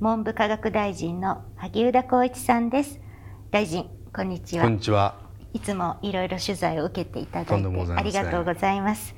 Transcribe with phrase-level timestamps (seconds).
[0.00, 3.00] 文部科学大臣の萩生田光一さんです。
[3.52, 4.64] 大臣こんにちは。
[4.64, 5.14] こんにちは。
[5.52, 9.14] いつもいろいろ取材を受けていただいてありがとうございます、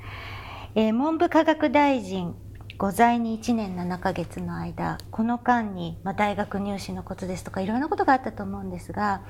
[0.75, 2.35] えー、文部科学大臣
[2.77, 9.23] ご在に1年7ヶ月の間この間に、まあ、大学入試のことですとかいろんなことがあったと思うんですが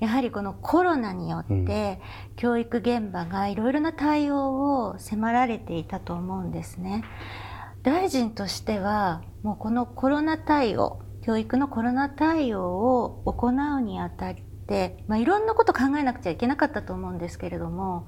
[0.00, 1.98] やはりこのコロナによって、
[2.36, 7.04] 教育現場がいろいろな対応を迫られていたと思うんですね。
[7.82, 14.34] 大臣としてはもうこのコロナ対応教育のコロナ対応を行うにあたっ
[14.66, 18.06] て、まあ、いろんなこと考えなくちゃいけなかったと思うんですけれども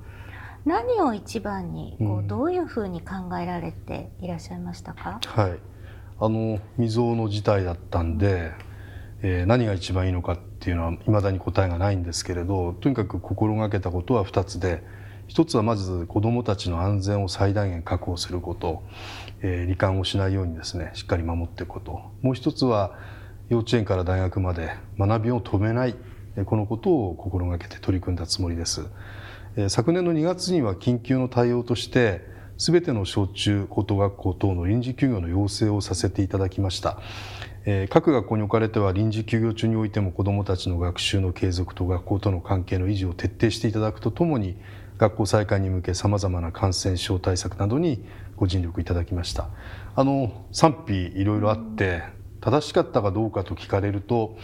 [0.65, 5.59] 何を一番にこうどういうふうに考えられていらっしゃいましたか、うん、はい。
[6.21, 8.53] あの未曾有の事態だったんで、
[9.23, 14.85] えー、何が一番いいのかっていうのはいまだに答えがないんですけれどとにかく心がけたことは2つで
[15.33, 18.83] 一つはまず子どもたちの安全を最大限確保すること、
[19.41, 22.99] えー、罹患をしないようにですねしっかり守っていくこともう一つは
[23.49, 25.95] 幼稚園から大学まで学びを止めない
[26.45, 28.87] このことを心がけて取り組んだつもりです。
[29.69, 32.27] 昨年の2月には緊急の対応として
[32.59, 37.01] すべての小中高等学校等の臨時休業の要請をさせていただきました。
[37.65, 44.59] え各学校におかれては臨時休業中においても子どもたちの学習の継続と学校との関係の維持を徹底していただくとともに
[45.03, 48.05] 学校再開に向けさまざまな感染症対策などに
[48.37, 49.49] ご尽力いただきました。
[49.97, 52.05] あの賛否いろいろあって
[52.41, 54.37] 正しかったかどうかと聞かれると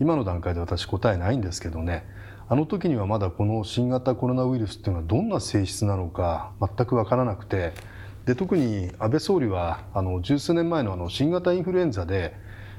[0.00, 2.04] 今の段階で私答えないんですけどね。
[2.48, 7.72] あの時にはまだこの新型コロナウイルスっていうのはどんな性質なのか全く分からなくて。
[8.26, 12.34] で特に安倍総理はあの十数年前のあの新型インフルエンザで、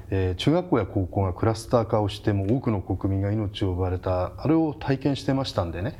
[0.08, 5.98] えー、中学校や高校がクラスター化をしても多くの国民が命を奪われたあれを体験してましたんでね。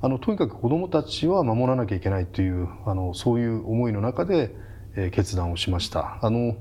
[0.00, 4.54] あのとにかく子どもたちは守らなきゃいけないというあのそういう思いの中で、
[4.96, 6.18] えー、決断をしました。
[6.22, 6.56] あの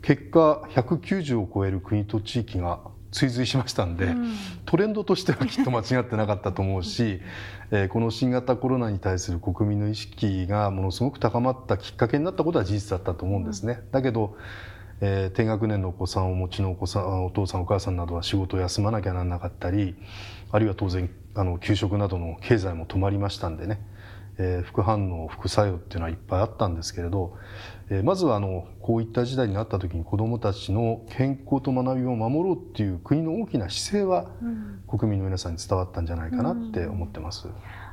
[0.00, 2.80] 結果190を超える国と地域が
[3.12, 4.34] 追随しましたんで、うん、
[4.64, 7.20] トレンドとしてはきっと間違ってなかったと思うし、
[7.70, 13.80] えー、この新型コロナに対する国民の意識がものすごく高まったきっかけになったことは事実だったと思うんですね。
[13.84, 14.36] うん、だけど
[15.04, 19.96] えー、低学年のお子さんをお持ちのお子さんお父さんお母さんなどは仕事を休まなきゃならなかったり
[20.52, 23.80] あるいは当然あの給食などの経済も止まりましたんでね、
[24.38, 27.36] えー、副反応副作用っていうのはいっぱいあったんですけれど、
[27.88, 34.30] えー、まずはあのこういった時代になった時に子どもたちの健康と学びを守ろうっていう国の大きな姿勢は、
[34.88, 37.48] 国民の皆さんに伝わったんじゃないかなって思ってます。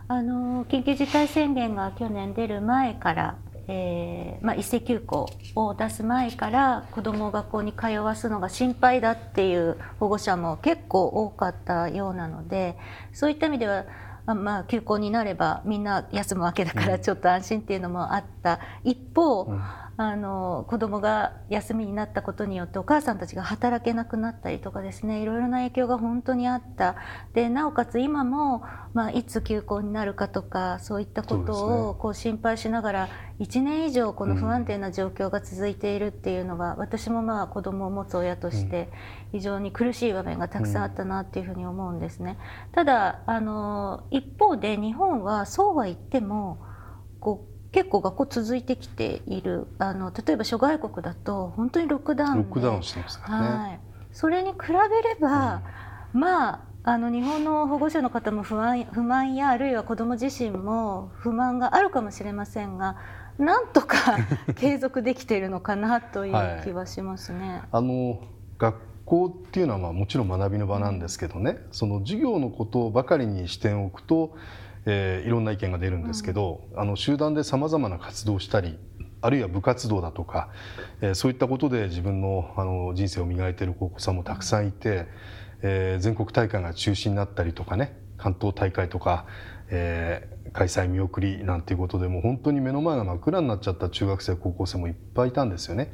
[0.07, 3.37] あの緊急事態宣言が去年出る前から
[3.71, 12.77] えーまあ、一斉休校を出す前から子どもを学校に通わすのが心配だっていう保護者も結構多かったようなので
[13.13, 13.85] そういった意味では、
[14.25, 19.61] まあ、休校になればみんな休むわけだからちょっと安心っていうのもあった、一方、うん。
[20.01, 26.95] あの子供が休みになったことによってお母さんたちが働けなくなったりとかですねいろいろな影響が本当にあった
[27.33, 33.09] でなおかつ今も、まあ、いつ休校になるかとかそういったことをこう心配しながら
[33.41, 38.89] 1年以上この不安定な状況が続いているっていうのは、うん、私もまあ子供を持つ親として
[39.33, 42.37] 非常に苦しい場面がたくさんあったなっていうふうに思うんですね。
[42.71, 46.63] ただあの一方で日本はそうは言っても
[47.19, 53.79] こ結構学校続いてきているあの例えば諸外国だと本当にロックダウンロックダウンしてますからね、はい、
[54.11, 55.61] それに比べれば、
[56.13, 62.97] うん、まああの日本の保護者の方も不安不満やあるいは子ども自身も不満があるかもしれませんが
[63.37, 64.17] なんとか
[64.57, 67.47] 継続できているのかなという気はしますね。
[67.47, 68.21] はい、あの
[68.57, 74.35] 学校っていうのはまあもちろん学びの場なんですけどね、その授業のことばかりに視点を置くと
[74.85, 78.77] えー、いろんな意見が出るんですけど、うん、あの集団でさまざまな活動をしたり
[79.21, 80.49] あるいは部活動だとか、
[81.01, 85.07] えー、そういったことで自分のあの人生を磨いている高校さんもたくさんいて、
[85.61, 89.25] えー、全国大会が中止になったりとかね関東大会とか、
[89.69, 95.91] えー、開催見送りなんていうことでもう本当に目の前が真っ暗になっちゃった中学生高校生もいっぱいいたんですよね。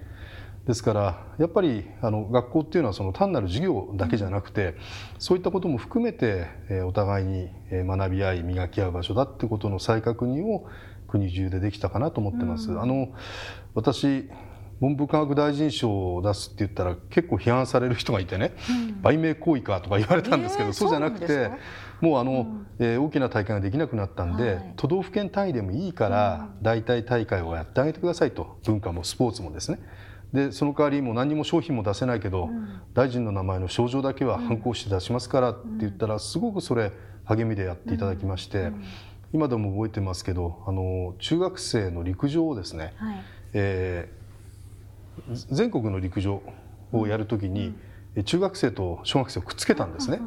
[0.65, 4.75] ですからやっぱりあの学校っていうのはその単なる授業だけじゃなくて
[5.19, 6.47] そういったことも含めて
[6.85, 10.67] お互いに学び合い磨き合う場所だってことの再確認を
[11.07, 12.71] 国中でできたかなと思ってます。
[12.71, 13.09] うん、あの
[13.75, 14.29] 私
[14.81, 18.53] 文部科学大臣賞を出すって言ったら結構批判される人がいてね、
[19.01, 21.49] 売名行為かとか言われたんですけど、そうじゃなくて
[22.01, 22.47] もうあの、
[22.79, 29.79] えー、大きな大会ができなくなったんで、都道府県単位でもいいから代替大会をやってあげてくださいと文化もスポーツもですね。
[30.35, 32.49] でその代わりもう何にも商品も出せないけど、
[32.93, 36.91] 大臣の名前の賞状だけは反抗して出しますからって言ったらすごくそれ
[37.23, 38.71] 励みでやっていただきまして、
[39.31, 43.23] 今でも覚えてますけどあの中学生の陸上をですね、はい、
[43.53, 46.43] えー、全国の陸上
[46.91, 47.73] をやるときに、
[48.17, 50.19] うん、中学生と小学生をくっつけたんですね。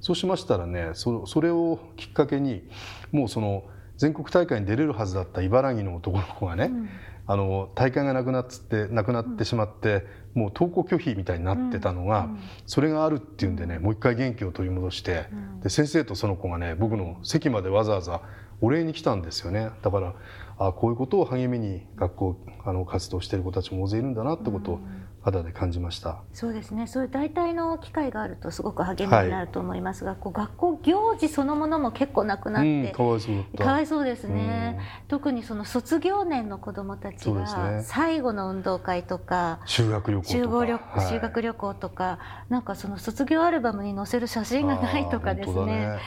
[0.00, 2.68] そうしましたらねそそれをきっかけに
[3.10, 3.64] もうその
[3.96, 6.88] 全国大会に出れるはずだった茨城の男の子がね、うん、
[7.26, 15.26] あの大会がなくなってなくなってしまって、うん、もう登校拒否みたいになってたのが、うん、それがあるっていうんでねもう一回元気を取り戻して、
[15.62, 18.22] で先生とその子がね僕の席までわざわざ
[18.60, 19.70] お礼に来たんですよね。
[19.82, 20.14] だから
[20.58, 24.80] あこういうことを励みに学校あの活動している子たちも大勢いるんだなってことを
[25.26, 26.86] 肌で感じました、そうですね。
[26.86, 45.98] そういう代替の機会があるとすごく励みになると思いますが、はい、こう学校行事そのものも結構なくなって、うん、かわいそうかわいそうですね、うん、特にその卒業年の子どもたちが最後の運動会とか、修学旅行修学修学旅行とかなんかその卒業アルバムに載せる写真がないとかですね。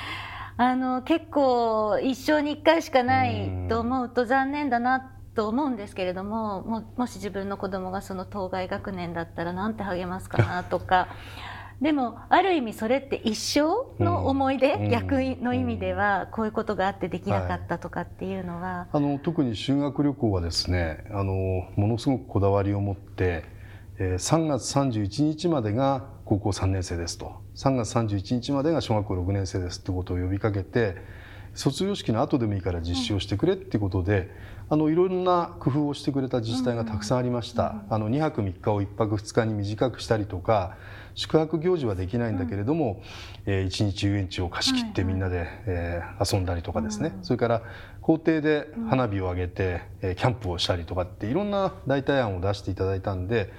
[0.56, 11.08] あの結構一生に一回しかないと思うと残念だなと思うんですけれどもももし自分の子供がその当該学年だったらなんて励ますかなとか。
[11.80, 13.62] でもある意味それって一生
[14.04, 21.34] の思い出、うん、逆の意味ではこういうことがあってできなかったとかっていうのは、はい、あの特に修学旅行はですねあの
[21.78, 23.46] ものすごくこだわりを持って、
[23.98, 27.32] えー、3月31日までが高校3年生ですと。
[27.56, 30.98] 3月31日までが小学校6年生ですってことを呼びかけて
[31.54, 34.30] 卒業式の後でもいいから実施をしてくれっていうことで、
[34.70, 40.78] あのいろんな工夫をしてくれた自治体がたくさんありました、あの2泊3日を1泊2日に短くしたりとか
[41.16, 43.02] 宿泊行事はできないんだけれども、
[43.46, 47.62] うん、えー、1日遊園地を貸し切ってみんなで、はいはい、えー、遊んだりとかですね、うん、それから
[48.02, 53.52] 校庭で花火を上げて、うん、キャンプをしたりとかっていろんな代替案を出していただいたんで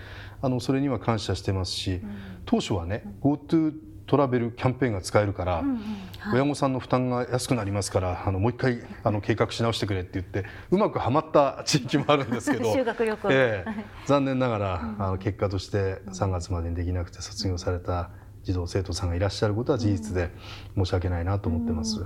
[0.43, 2.01] あのそれには感謝してますし、
[2.47, 3.75] 当初はね GoTo
[4.11, 5.77] トラベルキャンペーンが使えるから、うんうん
[6.19, 13.73] はい、親御さんの負担が安くなりますからあのもう一回あの計画し直してくれって言ってうまくはまった地域もあるんですけど 修学旅行、えー、
[14.07, 18.11] 残念ながら、あの結果として3月までにできなくて卒業された
[18.43, 20.31] 児童生徒さんがいらっしゃることは事実で
[20.75, 22.05] 申し訳ないなと思ってます。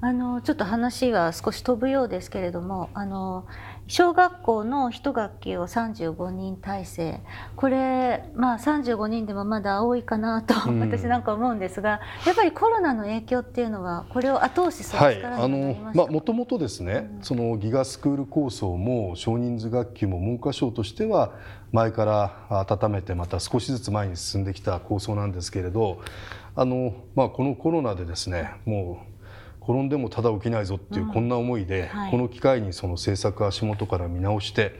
[0.00, 3.46] あのちょっと話は少し飛ぶようですけれどもあの
[3.88, 7.20] 小学校の一学級を35人体制。
[7.54, 21.32] これまあ35人でもまだ多いかなと、私なんか思うんですがやっぱりコロナの影響っていうのはこれを後押しする力になもともとですね、うん、そのギガスクール構想も少人数学級も文科省としては
[21.72, 26.00] 前から温めてまた少しずつ前に進んできた構想なんですけれど
[26.56, 29.15] あの、まあ、このコロナでですねもう
[29.66, 34.78] 転んでもただ起きないぞっていうこんな思いで、この機会にその政策足元から見直して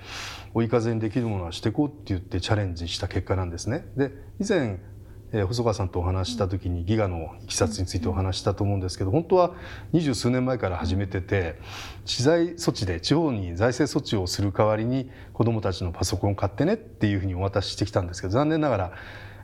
[0.55, 3.87] 追い風にできるものはしていこうって言ってチャレンジした結果なんですね。
[3.97, 4.79] で以前
[5.33, 9.55] え細川さんとお話した時にギガのいきさつについてお話したと思うんですけど本当は
[9.93, 11.59] 二十数年前から始めてて
[12.05, 18.93] 資材措置で地方に財政措置をする代わりに子どもたちのパソコンを買ってねっていうふうにお渡ししてきたんですけど残念ながら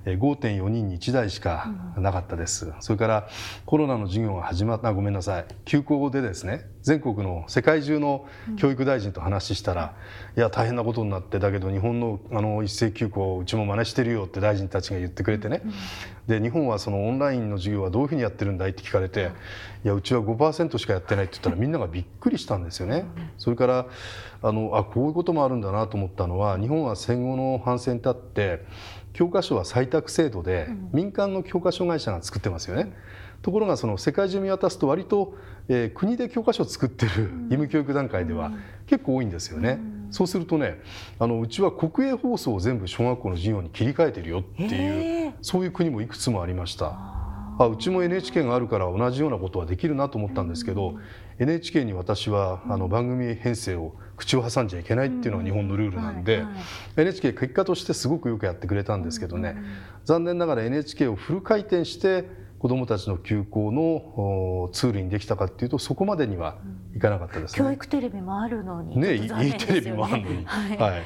[0.04, 3.28] 5.4人に1台しかなかったです、うん、それから
[3.66, 5.44] コロナの授業が始まったごめんなさい。
[5.64, 9.94] 休校でですね全国の世界中の教育大臣と話したら、
[10.34, 15.72] うん、いや大変なことになってだけど日本のあの一斉休校をうちも真似してるよって大臣たちが言ってくれてね、うん、
[16.26, 18.70] で日本はそのオンラインの授業はどういうふうにやってるんだい？
[18.70, 19.30] って聞かれて、
[19.84, 23.04] いやうちは5%しかやってないって言ったらみんながびっくりしたんですよね。
[23.38, 23.86] それから
[24.42, 28.64] あのあこういうこともあるんだなと思ったのは日本は戦後の反戦に立って
[29.12, 32.92] 教科書は採択制度で民間の教科書会社が作ってますよね。
[33.42, 35.34] ところがその世界中見渡すと割と、
[35.68, 38.52] えー、国で教科書を作ってる義務教育段階では
[38.86, 39.80] 結構多いんですよね。
[40.10, 40.80] そうするとね
[41.18, 47.22] あのうちは国営放送を全部小学校の授業に切り替えてるよっていうそういう国もいくつもありました。
[47.58, 50.94] あうちも NHK があるから同じようなことはできるなと思ったんですけど、
[51.42, 56.44] NHK に私はあの番組編成を口を挟んじゃいけないっていうのが日本のルールなんで、
[56.96, 59.56] NHK 結果としてすごくよくやってくれたんですけどね、
[60.04, 62.28] 残念ながら NHK をフル回転して
[62.60, 66.58] 子どもたちの休校のツールにできたかっていうとそこまでには
[66.94, 67.58] いかなかったですね。
[67.58, 71.02] 教育テレビもあるのにねいいテレビもあるのに、はい、はい、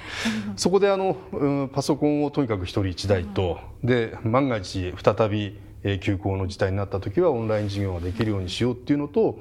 [0.57, 5.59] そこであの、うん、パソコンをとにかく一人一台と、で万が一再び
[6.01, 9.39] 休校の事態になった時はオンライン授業ができるようにしようっていうのと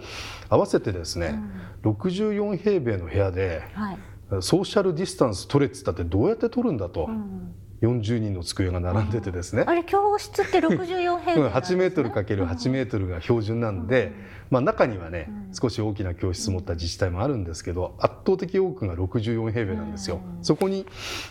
[0.50, 1.40] 合わせてですね、
[1.84, 3.98] うん、64平米の部屋で、はい、
[4.42, 14.14] ソーシャルディスタンス取れっつったってどうやって取るんだと、うん、40人の机が並んでてですね、あれ教室って64平米、ね、8メートル ×8 メートルが標準なんで、
[14.50, 20.22] まあ、中にはね、少し大きな教室持った自治体もあるんですけど圧倒的多くが64平米なんですよ。
[20.42, 20.86] そこに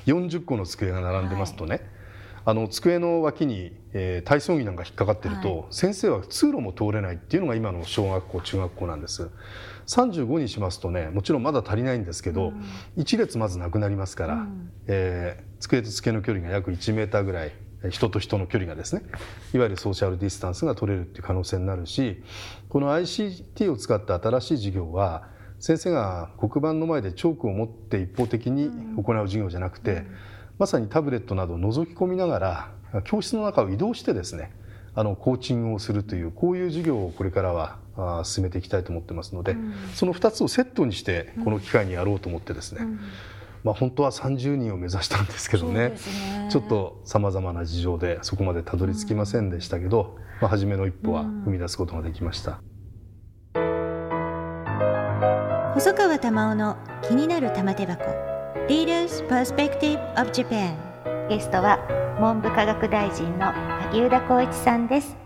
[0.07, 1.81] 40個の机が並んでますとね、はい
[2.47, 9.31] あの机の脇に、えー、体操着なんか引っかかってると、はい、先生は通路も通れないっていうのが今の小学校中学校なんです。
[9.87, 17.53] 35にしますとねもちろんまだ足りないんですけど、うん、1列まずなくなりますから、うん、えー、机と机の距離が約1メーターぐらい
[17.91, 19.03] 人と人の距離がですね
[19.53, 22.23] いわゆるソーシャルディスタンスが取れるっていう可能性になるし
[22.71, 25.29] この ICT を使った新しい授業は
[25.61, 30.17] 先生が黒板の前でチョークを持って一方的に行う授業じゃなくて、うん
[30.59, 34.53] まさにタブレットなどを覗き込みながら教室の中を移動してですね
[34.95, 43.01] あのコーチングをするというこういう授業をこれからは進めていきたいと思ってますので、うん、その2つをセットにしてこの機会にやろうと思ってですね、うん、
[43.65, 52.61] まあ、本当は30人を目指したんですけどね、ね、ちょっとさまざまな事情でそこまでたどり着きませんでしたけど、まあ、初めの一歩は踏み出すことができました。
[55.75, 58.34] 細川玉緒の気になる玉手箱
[58.67, 60.75] Leaders Perspective of Japan
[61.29, 61.79] ゲストは
[62.19, 65.19] 文部科学大臣の萩生田光一さんです。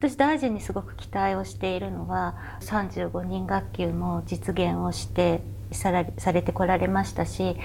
[0.00, 7.56] 私大臣にすごく期待をしているのは35人学級も実現をしてされてこられましたし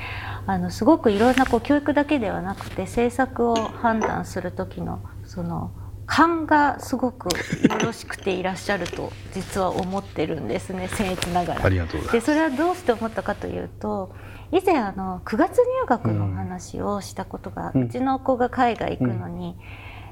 [0.45, 5.71] あのすごくいろんなこう教育だけではなくて政策を判断する時のその
[6.07, 11.65] 勘がすごくよろしくていらっしゃると実は思ってるんですね 僭越ながら。
[11.65, 12.27] ありがとうございます。
[12.27, 14.15] でそれはどうして思ったかというと
[14.51, 19.57] 以前あの9月入学の話をしたことが、うん、うちの子が海外行くのに、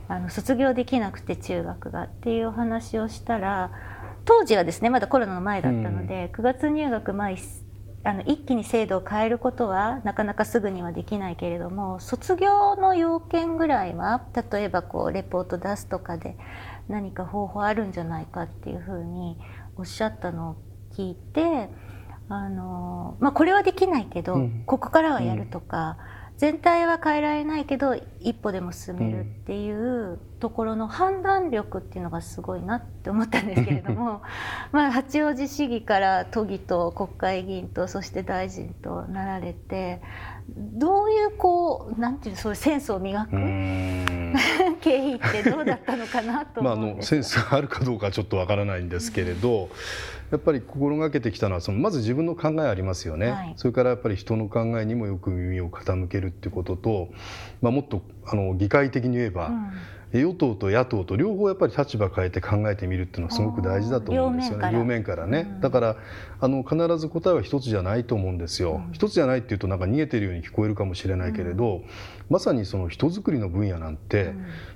[0.10, 3.72] うん、あの卒業できなくて中学がっていうお話をしたら
[4.26, 7.38] 当時はですねまだコロナの前だったので、うん、9月入学前あ
[8.14, 14.22] の一気に制度を変えることはなかなかすぐにはできないけれども卒業の要件ぐらいは
[14.52, 16.38] 例えばこうレポート出すとかで
[16.88, 19.38] 何か方法あるんじゃないかっていうふうに
[19.76, 20.56] おっしゃったのを
[20.94, 21.70] 聞いて
[22.30, 34.22] あの、まあ、これはできないけど、うん、ここからはやるとか、うん、全体は変えられないけど一歩でも進めるっていうところの判断力っていうのがすごいなって思ったんですけれども
[34.74, 40.02] まあ八王子市議から都議と国会議員とそして大臣となられて
[40.48, 43.32] どういうこうなんていうそういうセンスを磨く？
[44.82, 46.62] 経緯ってどうだったのかなと。
[46.62, 49.70] まあ、あのセンスがあるかどうかちょっとわからないんですけれど、
[50.32, 57.10] やっぱり心がけてきたのはそのまず自分の考えありますよね、はい、それからやっぱり人の考えにもよく耳を傾けるっていうことと、
[57.62, 59.72] まあ、もっとあの議会的に言えば、うん
[60.20, 64.72] 与党と野党と両方やっぱり立場変えて考えてみるっていうのはすごく大事だと思うんですよね。
[64.72, 65.26] 両面から。
[65.26, 65.96] ね、うん、だから
[66.40, 71.84] あの必ず答えは一つじゃないと思うんですよ、うん、一つじゃないっていうとなんか逃げてるように聞こえるかもしれないけれど、うん、
[72.30, 74.34] まさにその人づくりの分野なんて、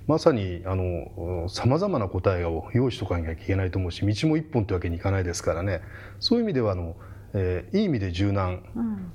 [0.07, 5.81] まさにあの様々な答えを用意しとかなきゃいけないと思うし道も一本ってわけにいかないですからね。
[6.19, 6.95] そういう意味ではあの、
[7.33, 8.63] えー、いい意味で柔軟、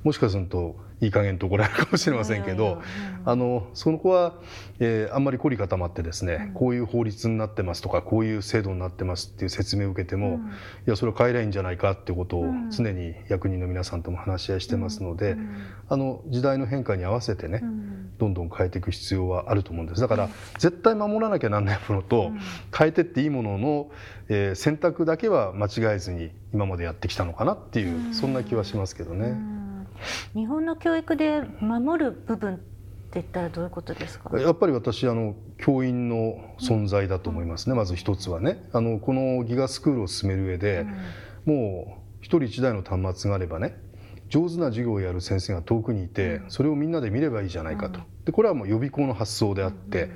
[0.02, 2.80] もしかするといい加減と怒られるかもしれませんけど、
[3.24, 4.34] あのその子は、
[4.80, 10.40] えー、あんまり凝り固まってですね、こういう法律になってますとかこういう制度になってますっていう説明を受けても、
[10.86, 15.36] いやそれは変えりゃいいんじゃないかっていうことを常に役人の皆さんとも話し合いしてますので、
[15.88, 17.62] あの時代の変化に合わせてね、
[18.18, 20.00] どんどん変えていく必要はあると思うんです。
[20.00, 22.30] だから絶対守らなきゃなんないものと、
[22.76, 23.90] 変えてっていいものの、
[24.28, 29.63] えー、選択だけは間違えずに今までやってきたのかなっていう、そんな気はしますけどね。
[30.34, 32.64] 日本の教育で守る部分って
[33.14, 34.36] 言ったらどういうことですか？
[34.38, 38.68] やっぱり私あの教員の存在だと思いますね、うん、まず一つはね。
[38.72, 40.86] あのこのギガスクールを進める上で、
[41.46, 43.76] うん、もう一人一台の端末があればね
[44.30, 48.00] 上手な授業をやる先生が遠くにいて、それをみんなで見ればいいじゃないかと。
[48.24, 50.10] でこれはもう予備校の発想であって、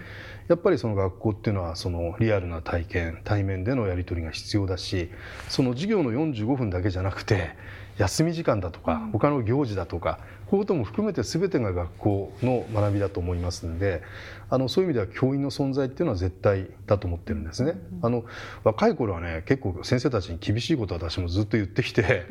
[0.48, 5.10] やっぱりその学校っていうのはそのリアルな体験対面でのやり取りが必要だし
[5.48, 7.50] その授業の45分だけじゃなくて
[7.98, 14.02] 休み時間だとか他の行事だとかこういうことも含めて全てが学校の学びだと思いますんで
[14.48, 17.74] あのそういう意味では教員の存在っていうのは絶対だと思ってるんですね。
[18.00, 18.24] あの
[18.64, 22.24] 若い頃はね結構先生たちに厳しいことを私もずっと言ってきて、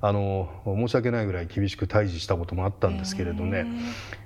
[0.00, 3.66] あの申し訳ないぐらい厳しく対峙したこともあったんですけれどね。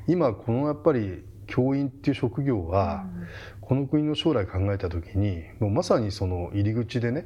[0.06, 3.06] 今このやっぱり教員っていう職業は、
[3.70, 7.24] この国の将来考えた時にもうまさにその入り口でね、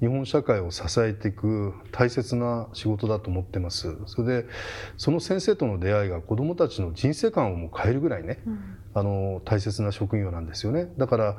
[0.00, 3.94] 日本社会を支えていく大切な仕事だと思ってます。
[4.06, 4.48] それで
[4.96, 10.90] その先生との出会いが子どもたちの人生観をも変えるぐらいね、うん、あの大切な職業なんですよね。
[10.96, 11.36] だから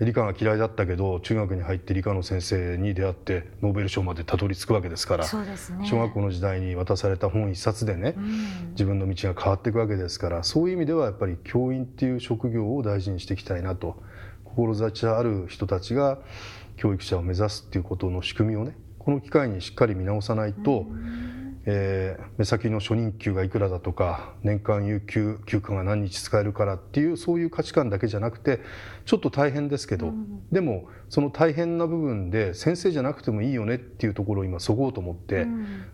[0.00, 14.02] 理科が嫌いだったけど中学に入って理科の先生に出会ってノーベル賞までたどり着くわけですからね、小学校の時代に渡された本一冊でね、うん、自分の道が変わっていくわけですからそういう意味ではやっぱり教員っていう職業を大事にしていきたいなと
[14.44, 16.18] 志ある人たちが
[16.76, 28.60] 教育者を目指すっていうことの仕組みをねこの機会にしっかり見直さないと、うんえー、目先の初任給がいくらだとか年間有給休暇が何日使えるからっていうそういう価値観だけじゃなくて
[29.06, 35.46] ちょっと大変ですけど、うん、でもその大変な部分で先生じゃなくてもいいよねっていうところを今そごうと思って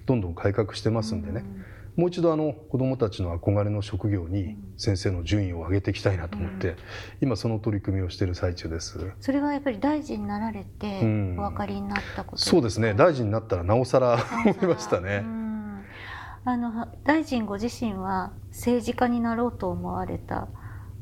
[0.07, 1.45] どんどん改革してますんでね。
[1.45, 1.65] うん。
[1.97, 6.77] もう一度あの子どもたちの憧れの職業に先生の順位を上げていきたいなと思って、
[7.21, 8.99] 今その取り組みをしている最中です。
[9.21, 11.01] それはやっぱり大臣になられて
[11.37, 12.95] お分かりになったこと、うん、そうですね。
[12.95, 15.50] 大臣になったらなおさら思いましたね。
[16.51, 20.49] あの大臣ご自身は政治家になろうと思われた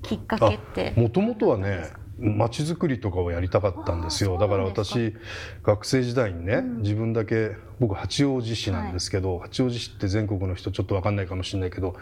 [0.02, 0.92] きっかけって。
[0.96, 4.38] もともとはねまちづくりとかをやりたかったんですよ。
[4.38, 5.14] だから私
[5.62, 11.94] 学生時代にね、うん、自分だけ僕八王子市なんですけど、はい、八王子市って全国の人ちょっと分かんないかもしれないけど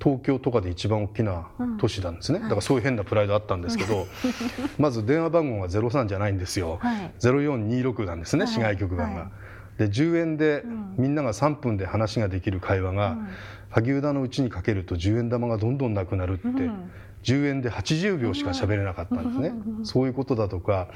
[0.00, 4.06] 東京とかで一番大きな都市なんですね、うん、だからそういう変なプライドあったんですけど、はい、
[4.78, 9.30] まず電話番号が03じゃないんですよ、はい、0426なんですね、市外局番が。
[9.78, 10.64] で10円で
[10.96, 13.18] みんなが3分で話ができる会話が、
[13.70, 16.48] 萩生田のうちにかけると10円玉がどんどんなくなるって、
[17.24, 19.52] 10円で80秒しか喋れなかったんですね、
[19.82, 20.88] そういうことだとか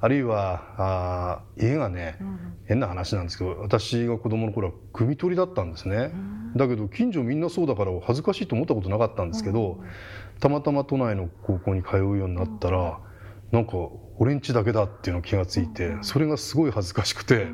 [0.00, 2.18] あるいはあ家がね、
[2.64, 6.12] 変な話なんですけど私が子供の頃は汲み取りだったんですね、
[6.56, 9.78] だけど近所みんなそうだから恥ずかしいと思ったことなかったんですけど、
[10.40, 12.98] たまたま都内の高校に通うようになったら、
[13.56, 13.72] なんか
[14.18, 17.46] 俺んちだけだっていうの気がついてそれがすごい恥ずかしくて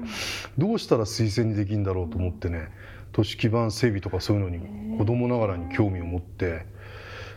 [0.59, 2.71] どうしたら推薦にできるんだろうと思ってね
[3.12, 6.66] 都市基盤整備とかそういうのに子供ながらに興味を持って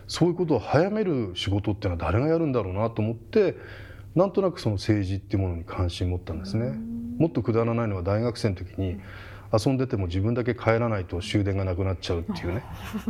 [0.08, 3.54] そういうことを早める仕事っていうのは誰がやるんだろうなと思って
[4.16, 6.72] なんとなくその政治っていうものに関心を持ったんですね。
[7.18, 8.98] もっとくだらないのは大学生の時に
[9.52, 12.64] 遊んでても自分だけ帰らないと終電がなくなっちゃうっていうね。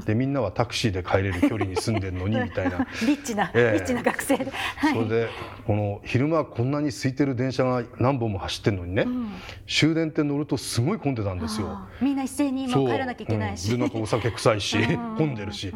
[0.04, 2.86] でみんなはタクシーで帰れる距離に住んでるのに みたいな。
[3.06, 4.36] リッチな、えー、リッチな学生。
[4.38, 5.28] で、はい、それで
[5.66, 9.28] この昼間こんなに空いてる電車が何本も走ってるのにね、うん、
[9.66, 11.80] 終電って乗るとすごい混んでたんですよ。
[12.00, 14.78] みんな一斉に今帰らなきゃいけないし、うん、でなんかお酒臭いし
[15.16, 15.72] 混んでるし、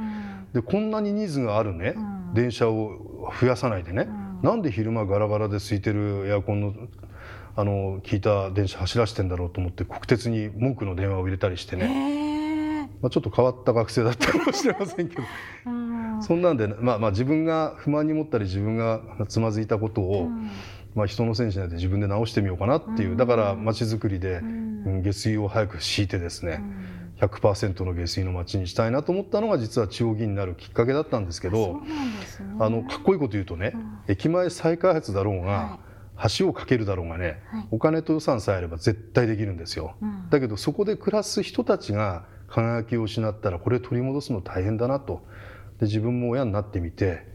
[0.52, 1.94] でこんなにニーズがあるね、
[2.34, 4.08] 電車を増やさないでね、
[4.42, 6.74] うん、なんで昼間ガラガラで空いてるエアコンの
[7.60, 15.22] あの聞いた電車走らせてんだろうと思って国鉄に文句の電話を入れたりしてね、まあ、ちょっと変わった学生だったかもしれませんけど、
[15.66, 20.50] うん、そんなんで、まあ、まあ自分が不満に持ったり自分がつまずいたことを、うん、
[20.94, 24.40] まあ、人のせいにしないで自分で直してみようかなっていう、だから街づくりで
[25.02, 26.62] 下水を早く敷いてですね、
[27.20, 31.80] 100%の下水の街にしたいなと思ったのが実は地方議員になるきっかけだったんですけど、ね、
[32.58, 33.74] あのかっこいいこと言うとね、
[34.08, 35.89] 駅前再開発だろうが、はい
[36.36, 45.22] 橋を架けるだろうがね、はい、お金と予算さえあれば絶対できるんですよ、うん、だけどそこで暮らす人たちが輝きを失ったらこれ取り戻すの大変だなと。
[45.78, 47.26] で自分も親になってみて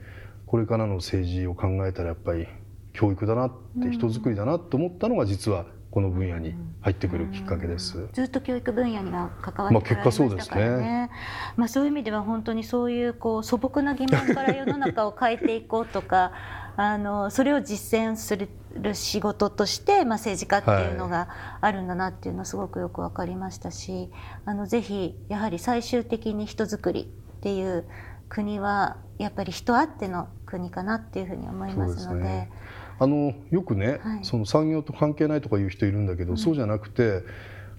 [0.46, 2.48] これからの政治を考えたらやっぱり
[2.94, 8.10] 教育だなって人づくりだなと思ったのが実はこの分野に入ってくるきっかけです。
[8.12, 10.70] ずっと教育分野には関わってこられましたからね。
[10.70, 11.10] まあ、ね。
[11.56, 16.34] まあそういう意味では本当にそういうこう素朴な疑問から世の中を変えていこうとか
[16.76, 18.50] あのそれを実践する
[18.94, 21.30] 仕事として、まあ、政治家っていうのが
[21.62, 24.10] あるんだなっていうのはすごくよく分かりましたし
[24.46, 27.06] あのぜひやはり最終的に人づくりっ
[27.42, 27.86] ていう
[28.28, 32.50] 国はやっぱり人あっての国かなっていうふうに思いますので。
[32.98, 37.24] あのよくね、はい、その産業と関係ないとかいう人いるんだけど、うん、そうじゃなくて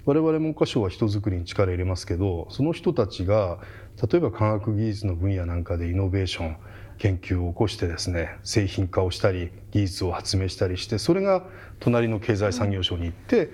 [0.05, 3.59] 我々文科省は人づくりに力入れますけどその人たちが
[4.11, 6.57] 例えば科学技術の分野なんかでイノベーション
[6.99, 11.45] 研究を起こしてですね製品化をしたり技術を発明したりしてそれが
[11.81, 13.51] 隣の経済産業省に行って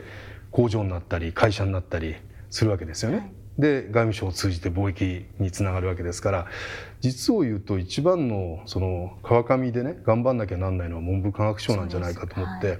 [0.50, 2.16] 工場になったり会社になったり
[2.50, 3.16] するわけですよね。
[3.16, 6.46] はい、で外務省を通じて貿易につながるわけですから
[7.00, 12.78] 実を言うと一番のその川上でね頑張んなきゃなんないのは文部科学省なんじゃないかと思って、はい、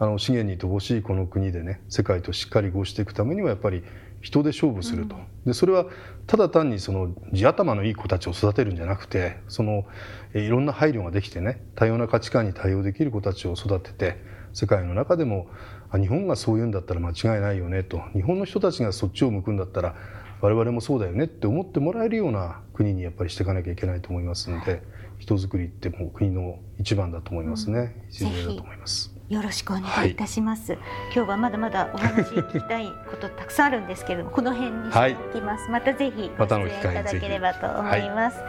[0.00, 3.82] あの資源に乏しいこの国でね世界としっかり合していくためにはやっぱり
[4.20, 5.86] 人で勝負すると、でそれは
[6.26, 9.86] ただ単にその地頭のいい子たちを育てるんじゃなくてその
[10.34, 15.48] いろんな配慮ができてね多様な価値観に対応できる子たちを育てて世界の中でも
[15.90, 18.02] あ日本がそういうんだったら間違いないよねと。
[18.12, 19.94] 日本の人たちがそっちを向くんだったら
[20.40, 24.82] 我々もそうだよねって思ってもらえるような国にやっぱりしていかなきゃいけないと思いますので
[25.18, 29.17] 人づくりってもう国の一番だと思いますね、一例だと思います。
[29.28, 30.80] よろしくお願いいたします、はい、
[31.14, 38.44] 今日はまだまだお話聞きたいことたくさんあるんですけれどもこの辺にしておきます、はい、またぜひご出演いただければと思います、は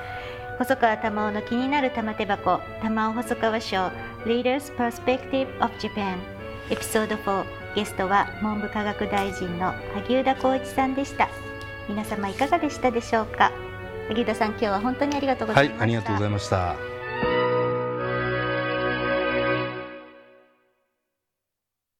[0.55, 3.77] い、細川玉緒の気になる玉手箱玉緒細川賞
[4.25, 6.17] Leaders Perspective of Japan
[6.69, 11.29] エピソード4ゲストは文部科学大臣の萩生田光一さんでした。
[11.87, 13.51] 皆様いかがでしたでしょうか？
[14.09, 16.75] 萩生田さん今日は本当にありがとうございました、はい、ありがとうございました